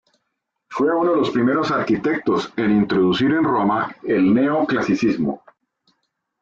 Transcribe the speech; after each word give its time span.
Fue 0.67 0.91
uno 0.95 1.11
de 1.11 1.17
los 1.17 1.29
primeros 1.29 1.69
arquitectos 1.69 2.51
en 2.57 2.71
introducir 2.71 3.29
en 3.33 3.43
Roma 3.43 3.95
el 4.01 4.33
Neoclasicismo. 4.33 5.43